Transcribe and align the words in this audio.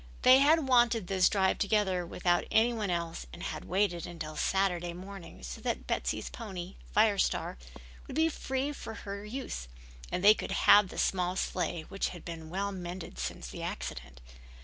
They 0.23 0.39
had 0.39 0.67
wanted 0.67 1.05
this 1.05 1.29
drive 1.29 1.59
together 1.59 2.07
without 2.07 2.45
any 2.49 2.73
one 2.73 2.89
else 2.89 3.27
and 3.31 3.43
had 3.43 3.65
waited 3.65 4.07
until 4.07 4.35
Saturday 4.35 4.93
morning 4.93 5.43
so 5.43 5.61
that 5.61 5.85
Betty's 5.85 6.27
pony, 6.31 6.73
Fire 6.91 7.19
Star, 7.19 7.55
would 8.07 8.15
be 8.15 8.27
free 8.27 8.71
for 8.73 8.95
her 8.95 9.23
use 9.23 9.67
and 10.11 10.23
they 10.23 10.33
could 10.33 10.53
have 10.53 10.87
the 10.87 10.97
small 10.97 11.35
sleigh, 11.35 11.83
which 11.83 12.07
had 12.09 12.25
been 12.25 12.49
well 12.49 12.71
mended 12.71 13.19
since 13.19 13.49
the 13.49 13.61
accident. 13.61 14.21